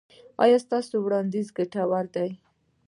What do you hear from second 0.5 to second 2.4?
ستاسو وړاندیز ګټور دی؟